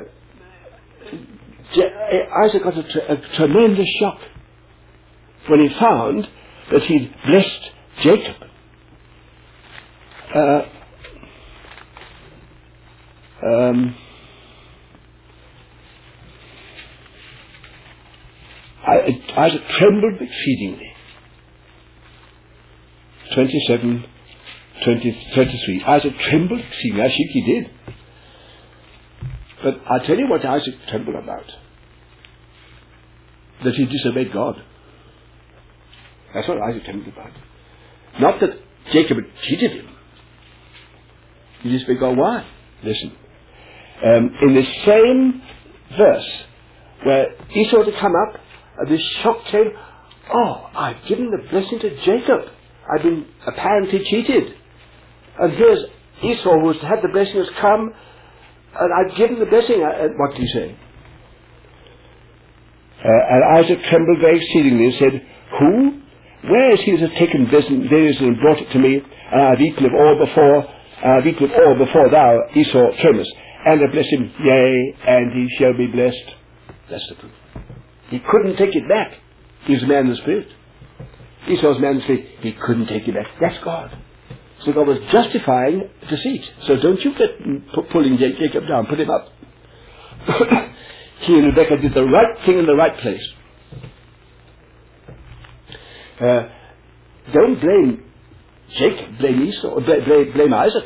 [2.44, 4.18] Isaac got a, a tremendous shock
[5.48, 6.28] when he found
[6.72, 7.70] that he'd blessed
[8.02, 8.36] Jacob.
[10.34, 10.62] Uh,
[13.46, 13.96] um,
[19.36, 20.92] Isaac trembled exceedingly.
[23.34, 24.04] 27,
[24.84, 25.84] 20, 33.
[25.86, 27.02] Isaac trembled exceedingly.
[27.02, 27.70] I think he did.
[29.62, 31.44] But I'll tell you what Isaac trembled about.
[33.64, 34.62] That he disobeyed God.
[36.34, 37.32] That's what Isaac trembled about.
[38.18, 38.58] Not that
[38.92, 39.88] Jacob had cheated him.
[41.60, 42.16] He disobeyed God.
[42.16, 42.46] Why?
[42.82, 43.12] Listen.
[44.04, 45.42] Um, in the same
[45.96, 46.28] verse
[47.04, 48.40] where Esau had come up,
[48.80, 49.72] uh, this shock came,
[50.32, 52.40] oh, I've given the blessing to Jacob.
[52.90, 54.54] I've been apparently cheated.
[55.38, 55.84] And here's
[56.22, 57.92] Esau who's had the blessing has come
[58.78, 59.82] and I've given the blessing.
[59.82, 60.76] Uh, what do you say?
[63.02, 65.26] Uh, and Isaac trembled very exceedingly and said,
[65.58, 66.00] Who?
[66.50, 68.96] Where is he that has taken blessing and brought it to me?
[68.96, 72.90] And I have eaten of all before, I have eaten of all before thou, Esau,
[73.02, 73.30] camest.
[73.66, 76.34] And I bless him, yea, and he shall be blessed.
[76.90, 77.32] That's the truth.
[78.08, 79.18] He couldn't take it back.
[79.64, 80.48] He was a man of the Spirit.
[81.48, 82.26] Esau's man of the Spirit.
[82.40, 83.26] He couldn't take it back.
[83.40, 83.96] That's God.
[84.64, 86.42] So God was justifying deceit.
[86.66, 88.86] So don't you get pulling Jacob down.
[88.86, 89.28] Put him up.
[91.20, 93.26] he and Rebecca did the right thing in the right place.
[96.20, 96.48] Uh,
[97.32, 98.04] don't blame
[98.76, 99.18] Jacob.
[99.18, 99.80] Blame Esau.
[99.80, 100.84] Blame, blame Isaac.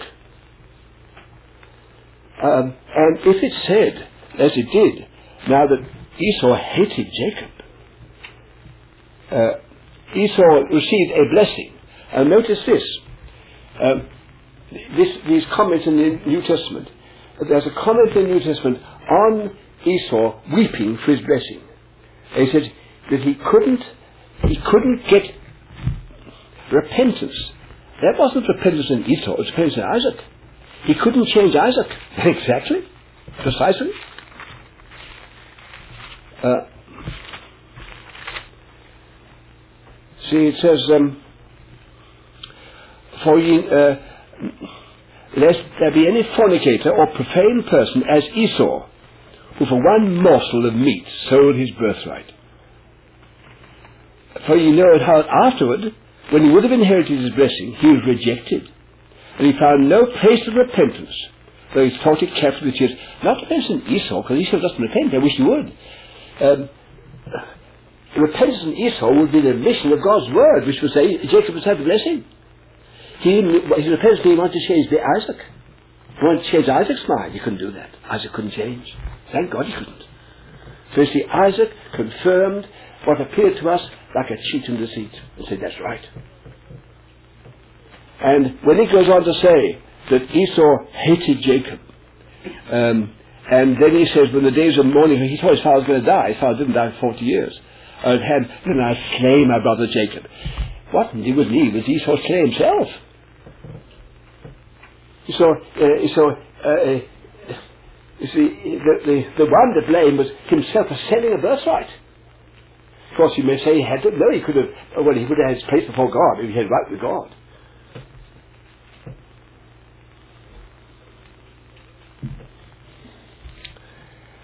[2.42, 4.08] Um, and if it said,
[4.38, 5.08] as it did,
[5.48, 5.78] now that
[6.20, 7.50] Esau hated Jacob,
[9.32, 11.72] uh, Esau received a blessing.
[12.12, 12.84] And notice this.
[13.82, 14.08] Um,
[14.96, 16.88] this, these comments in the New Testament.
[17.48, 18.78] There's a comment in the New Testament
[19.10, 21.60] on Esau weeping for his blessing.
[22.34, 22.72] he said
[23.10, 23.82] that he couldn't,
[24.48, 25.34] he couldn't get
[26.72, 27.36] repentance.
[28.02, 30.24] That wasn't repentance in Esau, it was repentance in Isaac.
[30.84, 31.86] He couldn't change Isaac.
[32.18, 32.80] exactly.
[33.42, 33.90] Precisely.
[36.42, 36.54] Uh,
[40.30, 41.23] see, it says, um,
[43.24, 43.96] for ye, uh,
[45.36, 48.86] lest there be any fornicator or profane person as Esau,
[49.58, 52.30] who for one morsel of meat sold his birthright.
[54.46, 55.94] For ye know how afterward,
[56.30, 58.68] when he would have inherited his blessing, he was rejected,
[59.38, 61.14] and he found no place of repentance,
[61.74, 62.72] though he thought it carefully
[63.22, 65.72] not to mention Esau, because Esau doesn't repent, I wish he would.
[66.40, 66.68] Um,
[68.16, 71.64] repentance in Esau would be the admission of God's word, which would say Jacob has
[71.64, 72.24] had the blessing.
[73.20, 75.36] He, his repentance he wanted to change the Isaac.
[76.20, 77.32] He to change Isaac's mind.
[77.32, 77.90] He couldn't do that.
[78.08, 78.94] Isaac couldn't change.
[79.32, 80.02] Thank God he couldn't.
[80.94, 82.68] So you see, Isaac confirmed
[83.04, 83.80] what appeared to us
[84.14, 86.04] like a cheat and deceit and said, that's right.
[88.22, 91.80] And when he goes on to say that Esau hated Jacob,
[92.70, 93.14] um,
[93.50, 96.00] and then he says, when the days of mourning, he thought his father was going
[96.00, 96.32] to die.
[96.32, 97.58] His father didn't die for 40 years.
[98.04, 100.24] And had, then I slay my brother Jacob.
[100.92, 102.88] What he would leave was Esau slay himself.
[105.38, 106.30] So, uh, so
[106.64, 107.00] uh, uh,
[108.20, 111.88] you see, the, the, the one to blame was himself for selling a birthright.
[113.10, 114.10] Of course, you may say he had to.
[114.10, 114.66] No, he could have.
[115.04, 117.34] Well, he would have had his place before God if he had right with God.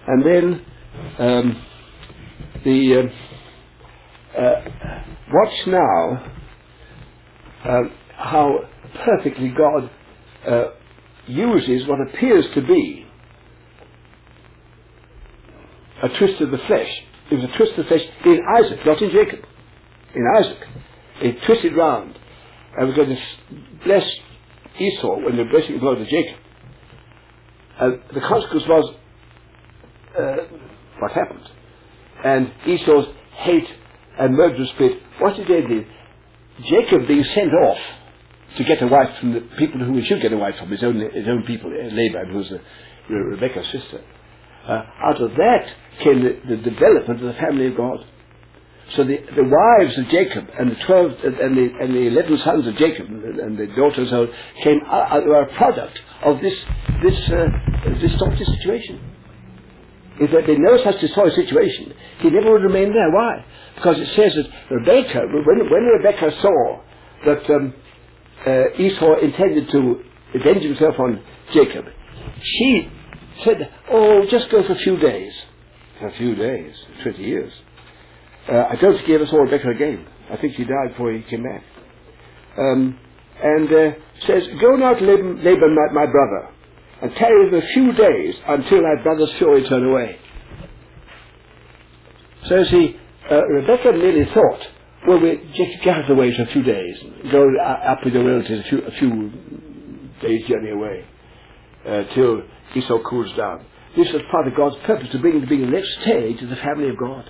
[0.07, 0.65] And then
[1.19, 1.65] um,
[2.65, 3.30] the uh, uh,
[5.33, 6.33] watch now
[7.65, 7.81] uh,
[8.15, 8.59] how
[9.05, 9.89] perfectly God
[10.47, 10.63] uh,
[11.27, 13.05] uses what appears to be
[16.03, 16.89] a twist of the flesh.
[17.29, 19.39] It was a twist of the flesh in Isaac, not in Jacob.
[20.15, 20.67] In Isaac.
[21.21, 22.17] It twisted round.
[22.77, 23.21] And was going to
[23.85, 24.05] bless
[24.79, 26.39] Esau when the blessing was to Jacob.
[27.79, 28.95] And the consequence was
[30.17, 30.37] uh,
[30.99, 31.49] what happened.
[32.23, 33.67] And Esau's hate
[34.19, 35.85] and murderous spirit, what did they do?
[36.69, 37.77] Jacob being sent off
[38.57, 40.83] to get a wife from the people who he should get a wife from, his
[40.83, 44.01] own, his own people, uh, Laban, who was uh, Rebecca's sister.
[44.67, 47.97] Uh, out of that came the, the, development of the family of God.
[48.95, 52.67] So the, the wives of Jacob and the twelve and the, and the eleven sons
[52.67, 54.29] of Jacob and, the daughters of
[54.61, 56.53] came out, were a product of this
[57.01, 57.47] this uh,
[57.99, 58.99] distorted situation.
[60.21, 63.11] If there had been no such distorted situation, he never would remain there.
[63.11, 63.43] Why?
[63.75, 66.81] Because it says that Rebecca, when, when Rebecca saw
[67.25, 67.73] that um,
[68.45, 70.03] uh, Esau intended to
[70.35, 71.85] avenge himself on Jacob,
[72.43, 72.89] she
[73.43, 75.33] said, "Oh, just go for a few days."
[75.99, 77.51] For a few days, twenty years.
[78.47, 80.05] Uh, I don't think he ever saw Rebecca again.
[80.29, 81.63] I think she died before he came back.
[82.57, 82.99] Um,
[83.43, 83.91] and uh,
[84.27, 86.53] says, "Go now to Laban, Laban my, my brother,
[87.01, 90.17] and tarry him a few days until thy brother's fury turned away."
[92.47, 92.97] So see,
[93.29, 94.67] uh, Rebecca merely thought,
[95.07, 96.97] well, we just get out of the way for a few days,
[97.31, 99.31] go up with the relatives a few, a few
[100.21, 101.05] days journey away,
[101.87, 102.43] uh, till
[102.75, 103.65] Esau cools down.
[103.95, 106.55] This was part of God's purpose to bring to be the next stage of the
[106.57, 107.29] family of God.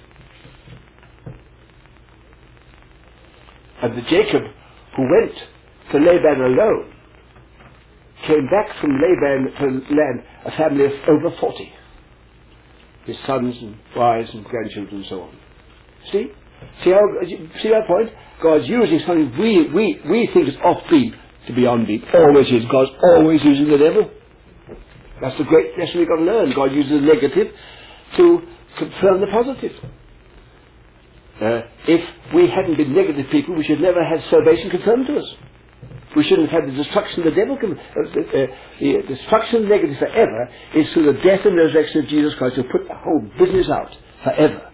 [3.82, 4.44] And the Jacob
[4.96, 5.34] who went
[5.92, 6.91] to Laban alone
[8.28, 11.74] came back from Laban to land a family of over 40.
[13.06, 15.38] His sons and wives and grandchildren and so on.
[16.12, 16.28] See?
[16.84, 17.02] See how,
[17.62, 18.12] see that point?
[18.42, 21.14] God's using something we, we, we think is offbeat
[21.48, 22.14] to be onbeat.
[22.14, 22.66] Always is.
[22.72, 24.10] God's always using the devil.
[25.22, 26.54] That's the great lesson we've got to learn.
[26.54, 27.54] God uses the negative
[28.18, 28.42] to
[28.78, 29.74] confirm the positive.
[31.40, 35.26] Uh, if we hadn't been negative people, we should never have salvation confirmed to us.
[36.16, 37.58] We shouldn't have had the destruction of the devil.
[37.58, 38.48] Com- uh, uh,
[38.80, 42.56] the destruction of the negative forever is through the death and resurrection of Jesus Christ
[42.56, 44.72] who put the whole business out forever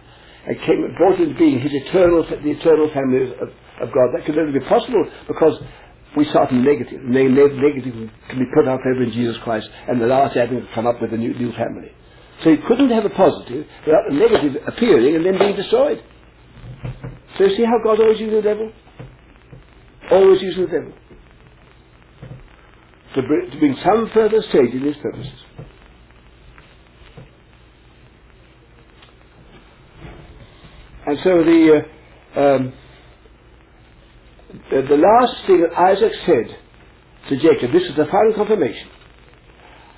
[0.47, 3.49] and came brought into being his eternal, the eternal family of,
[3.81, 4.15] of God.
[4.15, 5.61] That could only be possible because
[6.15, 7.01] we start in negative.
[7.01, 10.69] The negative can be put out forever in Jesus Christ, and the last Adam can
[10.73, 11.91] come up with a new, new family.
[12.43, 16.03] So he couldn't have a positive without the negative appearing and then being destroyed.
[17.37, 18.71] So you see how God always uses the devil?
[20.11, 20.93] Always using the devil.
[23.17, 25.33] To bring, to bring some further stage in his purposes.
[31.07, 31.81] And so the,
[32.35, 32.73] uh, um,
[34.69, 36.57] the, the last thing that Isaac said
[37.29, 38.87] to Jacob, this is the final confirmation.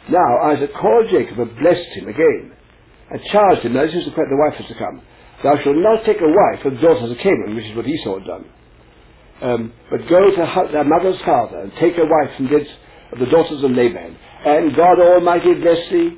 [0.07, 2.53] Now Isaac called Jacob and blessed him again,
[3.11, 5.01] and charged him, now this is the, the wife has to come,
[5.43, 8.19] thou shalt not take a wife of the daughters of Canaan, which is what Esau
[8.19, 8.45] had done,
[9.41, 12.69] um, but go to her, their mother's father and take a wife from thence
[13.17, 16.17] the daughters of Laban, and God Almighty bless thee,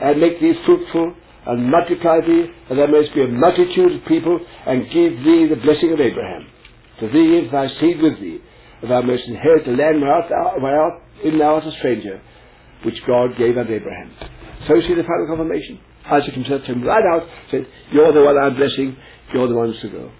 [0.00, 1.14] and make thee fruitful,
[1.46, 5.60] and multiply thee, and thou mayest be a multitude of people, and give thee the
[5.62, 6.46] blessing of Abraham.
[7.00, 8.40] To thee and thy seed with thee,
[8.82, 10.92] thou mayest inherit the land whereof
[11.24, 12.20] in thou art a stranger,
[12.84, 14.12] which God gave unto Abraham.
[14.66, 15.80] So see the final confirmation.
[16.06, 18.96] Isaac himself him right out, said, You're the one I'm blessing,
[19.32, 20.10] you're the ones to go.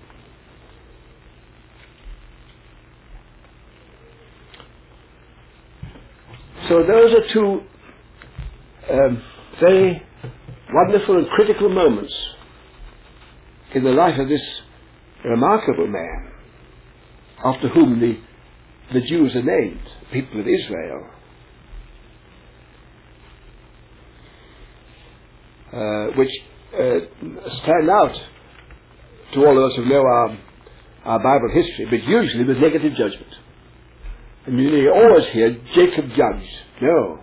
[6.69, 7.63] So those are two
[8.91, 9.23] um,
[9.61, 10.03] very
[10.73, 12.15] wonderful and critical moments
[13.75, 14.43] in the life of this
[15.25, 16.33] remarkable man,
[17.45, 18.19] after whom the,
[18.93, 19.81] the Jews are named,
[20.13, 21.11] people of Israel.
[25.73, 26.31] Uh, which
[26.75, 26.99] uh,
[27.63, 28.15] stand out
[29.33, 30.39] to all of us who know our,
[31.05, 33.33] our Bible history, but usually with negative judgment.
[34.47, 36.51] And you always hear Jacob judged.
[36.81, 37.21] No.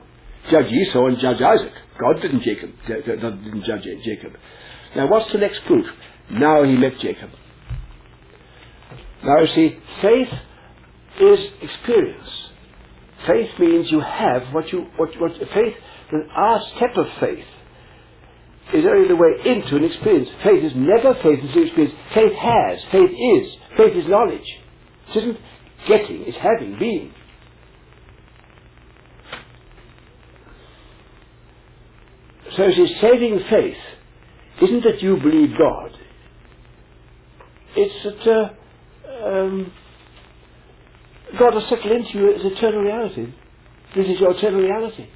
[0.50, 1.74] Judge Esau and judge Isaac.
[2.00, 4.34] God didn't Jacob didn't judge Jacob.
[4.96, 5.86] Now what's the next proof?
[6.32, 7.30] Now he met Jacob.
[9.24, 10.30] Now you see, faith
[11.20, 12.30] is experience.
[13.28, 15.76] Faith means you have what you what what faith
[16.36, 17.46] our step of faith
[18.74, 20.30] is only the way into an experience.
[20.44, 21.96] Faith is never faith is experience.
[22.14, 24.46] Faith has, faith is, faith is knowledge.
[25.10, 25.38] It isn't
[25.88, 27.14] getting, is having, being.
[32.56, 33.78] So it is saving faith
[34.62, 35.92] isn't that you believe God.
[37.76, 38.56] It's that
[39.08, 39.72] uh, um,
[41.38, 43.34] God has settled into you as eternal reality.
[43.96, 45.08] This is your eternal reality.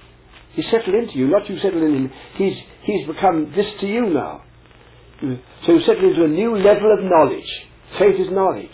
[0.54, 2.12] He's settled into you, not you settled in him.
[2.36, 4.44] He's, he's become this to you now.
[5.66, 7.68] So you settle into a new level of knowledge.
[7.98, 8.70] Faith is knowledge.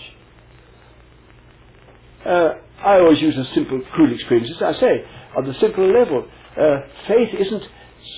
[2.26, 2.49] Uh,
[2.84, 4.51] I always use a simple, crude experience.
[4.61, 5.05] As I say,
[5.38, 6.28] on the simple level,
[6.59, 7.63] uh, faith isn't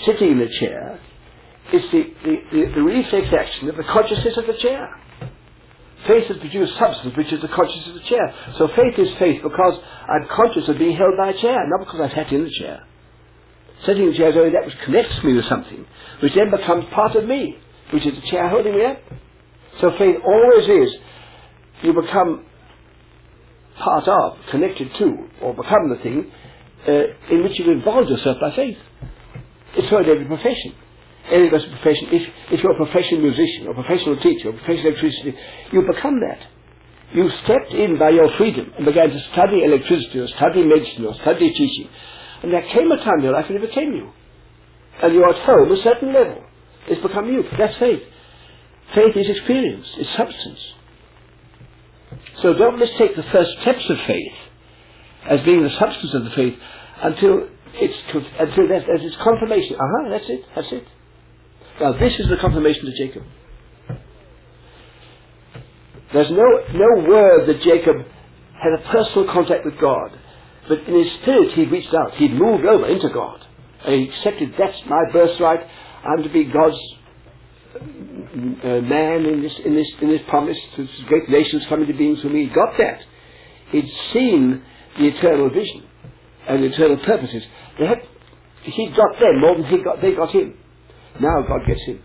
[0.05, 0.99] sitting in the chair.
[1.73, 4.89] It's the, the, the, the reflex action of the consciousness of the chair.
[6.07, 8.35] Faith has produced substance, which is the consciousness of the chair.
[8.57, 12.01] So faith is faith because I'm conscious of being held by a chair, not because
[12.01, 12.83] I sat in the chair.
[13.85, 15.85] Sitting in the chair is only that which connects me with something,
[16.21, 17.57] which then becomes part of me,
[17.93, 18.99] which is the chair holding me up.
[19.79, 20.95] So faith always is,
[21.83, 22.45] you become
[23.81, 26.31] part of, connected to, or become the thing
[26.87, 28.77] uh, in which you've involved yourself by faith.
[29.75, 30.75] It's so every profession.
[31.29, 34.93] Any of us profession, if, if you're a professional musician, or professional teacher, or professional
[34.93, 35.35] electricity,
[35.71, 36.39] you become that.
[37.13, 41.13] You stepped in by your freedom and began to study electricity, or study medicine, or
[41.15, 41.89] study teaching.
[42.43, 44.09] And there came a time in your life when it became you.
[45.03, 46.43] And you're at home a certain level.
[46.87, 47.43] It's become you.
[47.57, 48.01] That's faith.
[48.95, 50.59] Faith is experience, it's substance.
[52.41, 54.33] So don't mistake the first steps of faith
[55.25, 56.55] as being the substance of the faith
[57.01, 57.97] until it's
[58.39, 59.75] until there's, there's its confirmation.
[59.75, 60.85] Uh-huh, that's it, that's it.
[61.79, 63.23] Now this is the confirmation to Jacob.
[66.13, 67.97] There's no no word that Jacob
[68.53, 70.17] had a personal contact with God,
[70.67, 72.15] but in his spirit he reached out.
[72.15, 73.45] He moved over into God,
[73.85, 75.61] and he accepted that's my birthright.
[76.03, 76.77] I'm to be God's
[78.63, 80.57] uh, man in this in this in this promise.
[81.07, 82.47] Great nations coming to being through me.
[82.47, 83.01] He got that.
[83.71, 84.61] He'd seen
[84.97, 85.83] the eternal vision
[86.47, 87.43] and eternal purposes.
[87.77, 88.01] Had,
[88.63, 90.57] he got them more than he got, they got him.
[91.19, 92.03] Now God gets him.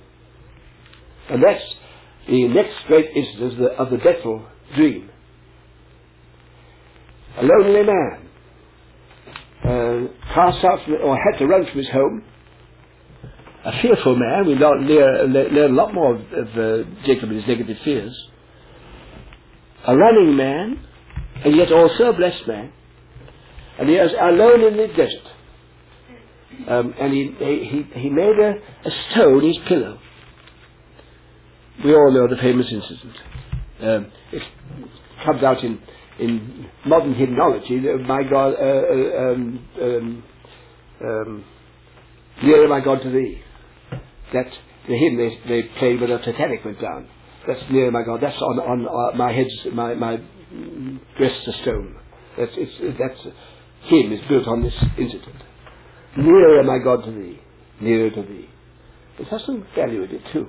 [1.29, 1.65] And that's
[2.29, 5.11] the next great incident of the, of the Bethel dream.
[7.39, 8.29] A lonely man,
[9.65, 12.25] uh, cast out from, or had to run from his home.
[13.67, 14.47] A fearful man.
[14.47, 18.17] We learn, learn a lot more of, of uh, Jacob and his negative fears.
[19.85, 20.87] A running man,
[21.45, 22.73] and yet also a blessed man.
[23.79, 25.27] And he was alone in the desert.
[26.69, 28.55] Um, and he, he, he made a,
[28.85, 29.99] a stone his pillow.
[31.85, 33.17] We all know the famous incident.
[33.81, 34.43] Um, it
[35.25, 35.81] comes out in,
[36.21, 37.81] in modern hymnology.
[37.81, 40.25] My God, uh, uh, um, um,
[41.03, 41.45] um,
[42.45, 43.43] nearer my God to thee.
[44.33, 44.47] That
[44.89, 47.09] the hymn they, they played when the Titanic went down.
[47.47, 48.21] That's near my God.
[48.21, 50.21] That's on on uh, my head's my my
[51.17, 51.97] breast's a stone.
[52.37, 53.35] That's it's that's
[53.83, 55.37] hymn is built on this incident.
[56.17, 57.41] Nearer my God to thee,
[57.81, 58.49] nearer to thee.
[59.19, 60.49] It has some value in it too.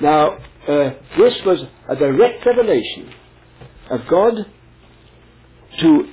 [0.00, 0.36] Now,
[0.68, 3.12] uh, this was a direct revelation
[3.90, 4.34] of God
[5.80, 6.08] to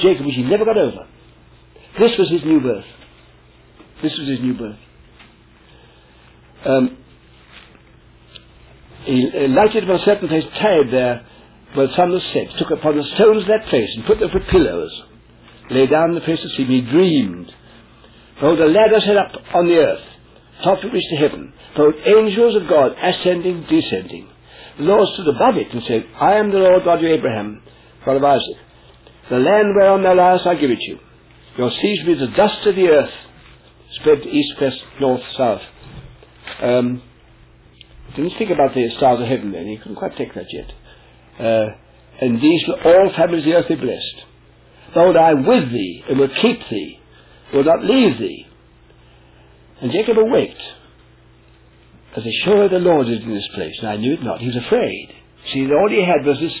[0.00, 1.06] Jacob, which he never got over.
[1.98, 2.84] This was his new birth.
[4.02, 4.78] This was his new birth.
[6.64, 6.96] Um,
[9.04, 11.26] he lighted upon a certain place, tied there,
[11.74, 14.30] where the sun was set, took upon the stones of that place, and put them
[14.30, 15.02] for pillows
[15.70, 17.52] lay down in the face of sea, he dreamed.
[18.34, 20.04] Behold, a ladder set up on the earth,
[20.62, 21.52] top of which to heaven.
[21.74, 24.28] Behold, angels of God ascending, descending.
[24.78, 27.62] The Lord stood above it and said, I am the Lord God of Abraham,
[28.04, 28.56] God of Isaac.
[29.30, 30.98] The land whereon thou liest I give it you.
[31.56, 33.12] Your seed shall be the dust of the earth,
[33.96, 35.62] spread east, west, north, south.
[36.60, 37.02] Um,
[38.16, 39.66] didn't think about the stars of heaven then.
[39.66, 40.72] He couldn't quite take that yet.
[41.38, 41.66] Uh,
[42.20, 44.24] and these all families of the earth be blessed.
[44.92, 47.00] Behold, I am with thee, and will keep thee,
[47.54, 48.46] will not leave thee.
[49.80, 50.60] And Jacob awaked,
[52.16, 54.40] as surely the Lord is in this place, and I knew it not.
[54.40, 55.14] He was afraid.
[55.52, 56.52] See, all he had was this,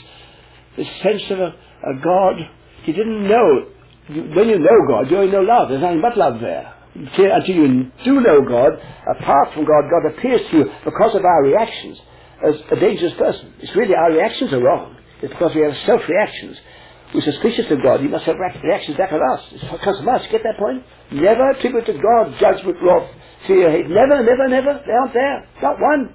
[0.76, 2.36] this sense of a, a God.
[2.84, 3.66] He didn't know.
[4.08, 5.68] When you know God, you only know love.
[5.68, 6.74] There's nothing but love there.
[7.06, 8.72] Until you do know God,
[9.16, 11.98] apart from God, God appears to you because of our reactions
[12.46, 13.54] as a dangerous person.
[13.60, 14.96] It's really our reactions are wrong.
[15.22, 16.56] It's because we have self-reactions
[17.14, 19.42] we're suspicious of God, he must have reactions back at us.
[19.50, 20.22] It's because of us.
[20.30, 20.84] Get that point?
[21.10, 23.10] Never attribute to God judgment, wrath,
[23.46, 23.88] fear, hate.
[23.88, 24.80] Never, never, never.
[24.86, 25.48] They aren't there.
[25.60, 26.14] Not one.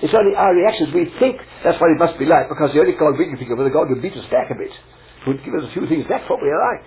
[0.00, 0.94] It's only our reactions.
[0.94, 3.50] We think that's what it must be like because the only God we can think
[3.50, 4.70] of is a God who beat us back a bit,
[5.24, 6.06] who would give us a few things.
[6.08, 6.86] That's what we are like.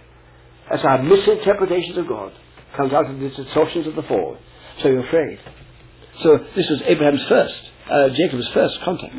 [0.71, 2.31] That's our misinterpretations of God.
[2.75, 4.37] Comes out of the distortions of the fall.
[4.81, 5.39] So you're afraid.
[6.23, 7.55] So this was Abraham's first,
[7.89, 9.13] uh, Jacob's first contact.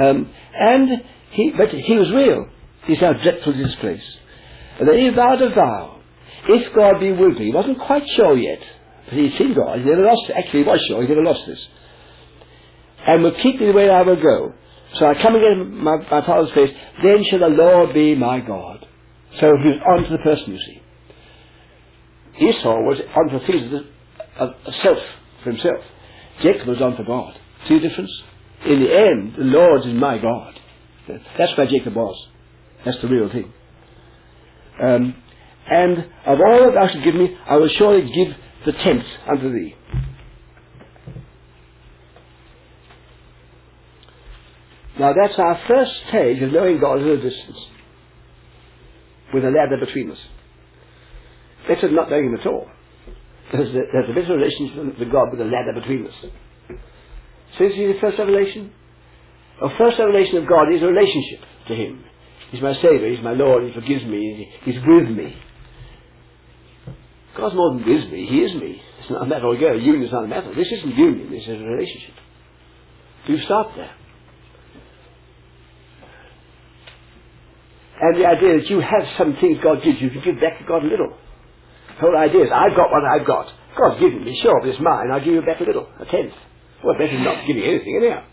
[0.00, 2.46] Um, and he, but he was real.
[2.84, 4.02] He's now how dreadful is this place.
[4.78, 6.00] And then he vowed a vow.
[6.48, 8.60] If God be with me, he wasn't quite sure yet.
[9.04, 9.80] But he'd seen God.
[9.80, 10.36] He never lost it.
[10.36, 11.02] Actually, he was sure.
[11.02, 11.60] He never lost this.
[13.06, 14.54] And will keep me the way I will go.
[14.94, 16.74] So I come again my, my father's face.
[17.02, 18.86] Then shall the Lord be my God.
[19.40, 20.77] So he was on to the person, you see.
[22.40, 23.72] Esau was on for things
[24.38, 24.98] of, self
[25.42, 25.84] for himself.
[26.42, 27.38] Jacob was on for God.
[27.66, 28.12] See the difference?
[28.64, 30.58] In the end, the Lord is my God.
[31.36, 32.28] That's where Jacob was.
[32.84, 33.52] That's the real thing.
[34.82, 35.22] Um,
[35.70, 38.34] and of all that thou shalt give me, I will surely give
[38.64, 39.74] the tenth unto thee.
[44.98, 47.58] Now that's our first stage of knowing God at a distance,
[49.32, 50.18] with a ladder between us.
[51.68, 52.68] Than not knowing Him at all.
[53.52, 56.14] There's a, there's a better relationship with God with a ladder between us.
[57.56, 58.72] So you see the first revelation?
[59.60, 62.04] The first revelation of God is a relationship to Him.
[62.50, 65.36] He's my Saviour, He's my Lord, He forgives me, He's with me.
[67.36, 68.82] God's more than with me, He is me.
[69.00, 69.72] It's not a matter of go.
[69.72, 70.54] Union is not a matter.
[70.54, 72.14] This isn't union, this is a relationship.
[73.26, 73.94] You start there.
[78.00, 80.64] And the idea that you have some things God gives you, you give back to
[80.66, 81.16] God a little.
[82.00, 83.52] Whole idea is, I've got what I've got.
[83.76, 86.34] God's given me, sure, but it's mine, I'll give you back a little, a tenth.
[86.84, 88.24] Well, better than not giving anything anyhow.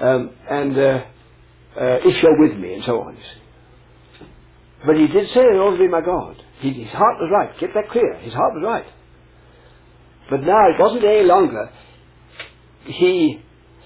[0.00, 1.04] Um, and uh,
[1.76, 3.16] uh, if you're with me, and so on.
[4.86, 7.58] But he did say, in order to be my God, he, his heart was right.
[7.58, 8.14] Get that clear.
[8.18, 8.86] His heart was right.
[10.30, 11.72] But now it wasn't any longer
[12.84, 13.42] he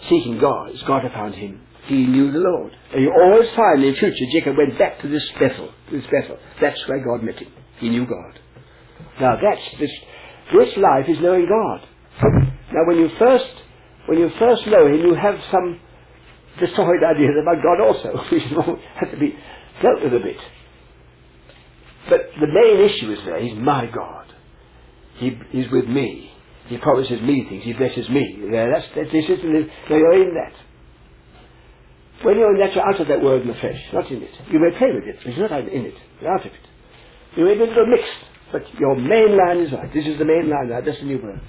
[0.08, 0.70] seeking God.
[0.70, 1.62] It's God who found him.
[1.86, 2.72] He knew the Lord.
[2.92, 5.72] And you always find in future Jacob went back to this Bethel.
[5.90, 6.38] This Bethel.
[6.60, 7.52] That's where God met him.
[7.82, 8.38] He knew God.
[9.20, 9.90] Now that's this.
[10.54, 11.88] This life is knowing God.
[12.72, 13.50] Now when you first
[14.06, 15.80] when you first know Him, you have some
[16.60, 18.42] distorted ideas about God also, which
[19.00, 19.34] have to be
[19.82, 20.36] dealt with a bit.
[22.08, 23.40] But the main issue is there.
[23.40, 24.32] He's my God.
[25.16, 26.30] He, he's with me.
[26.66, 27.64] He promises me things.
[27.64, 28.44] He blesses me.
[28.50, 30.52] Yeah, that's, that, this is the, now you're in that.
[32.24, 34.30] When you're in that, you're out of that world in the flesh, not in it.
[34.50, 35.94] You may play with it, but you're not in it.
[36.20, 36.60] You're out of it.
[37.36, 38.12] You may be a little mixed,
[38.52, 39.92] but your main line is right.
[39.92, 40.80] This is the main line now.
[40.80, 41.40] That's the new birth.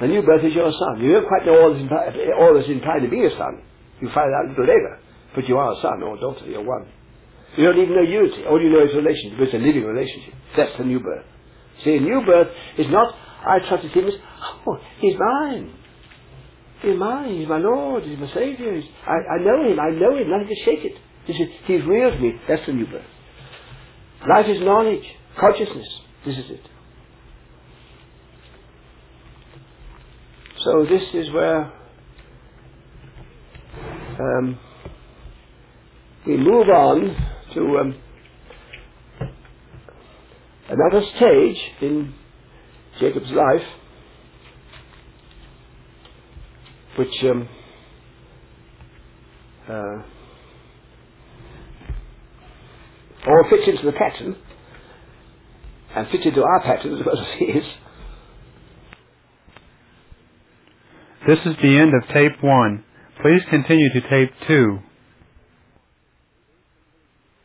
[0.00, 1.02] The new birth is your son.
[1.02, 3.62] You don't quite know all that's, all that's implied to being a son.
[4.00, 5.00] You find out a little later.
[5.34, 6.46] But you are a son or a daughter.
[6.46, 6.88] You're one.
[7.56, 8.44] You don't even know unity.
[8.44, 9.40] All you know is relationship.
[9.40, 10.34] It's a living relationship.
[10.56, 11.24] That's the new birth.
[11.84, 14.14] See, a new birth is not, I trusted him as,
[14.66, 15.74] oh, he's mine.
[16.80, 17.38] He's mine.
[17.38, 18.04] He's my Lord.
[18.04, 18.76] He's my Savior.
[18.76, 19.80] He's, I, I know him.
[19.80, 20.30] I know him.
[20.30, 20.96] Nothing can shake it.
[21.26, 22.40] This is, he's real to me.
[22.48, 23.04] That's the new birth.
[24.26, 25.04] Life is knowledge,
[25.38, 25.86] consciousness.
[26.26, 26.60] This is it.
[30.64, 31.72] So this is where
[34.18, 34.58] um,
[36.26, 37.16] we move on
[37.54, 37.94] to um,
[40.68, 42.14] another stage in
[42.98, 43.66] Jacob's life,
[46.96, 47.48] which um,
[49.68, 50.02] uh,
[53.28, 54.36] all fits into the pattern
[55.94, 57.64] and fits into our pattern as well as his.
[61.26, 62.84] This is the end of tape one.
[63.22, 64.78] Please continue to tape two.